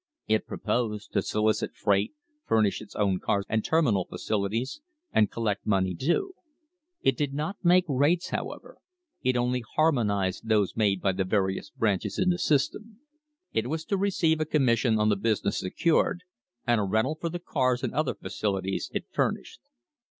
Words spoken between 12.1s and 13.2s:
in the system.